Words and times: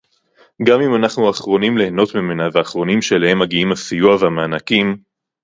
גם 0.67 0.81
אם 0.81 0.95
אנחנו 0.95 1.27
האחרונים 1.27 1.77
ליהנות 1.77 2.15
ממנה 2.15 2.43
והאחרונים 2.53 3.01
שאליהם 3.01 3.39
מגיעים 3.41 3.71
הסיוע 3.71 4.15
והמענקים 4.19 4.97